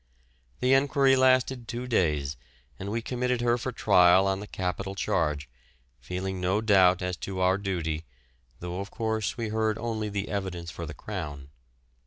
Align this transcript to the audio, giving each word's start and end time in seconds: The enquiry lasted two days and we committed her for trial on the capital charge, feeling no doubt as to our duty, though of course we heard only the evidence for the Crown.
The 0.61 0.73
enquiry 0.73 1.15
lasted 1.15 1.67
two 1.67 1.85
days 1.85 2.35
and 2.79 2.89
we 2.91 3.03
committed 3.03 3.39
her 3.41 3.55
for 3.55 3.71
trial 3.71 4.25
on 4.25 4.39
the 4.39 4.47
capital 4.47 4.95
charge, 4.95 5.47
feeling 5.99 6.41
no 6.41 6.59
doubt 6.59 7.03
as 7.03 7.15
to 7.17 7.39
our 7.39 7.59
duty, 7.59 8.05
though 8.61 8.79
of 8.79 8.89
course 8.89 9.37
we 9.37 9.49
heard 9.49 9.77
only 9.77 10.09
the 10.09 10.29
evidence 10.29 10.71
for 10.71 10.87
the 10.87 10.95
Crown. 10.95 11.49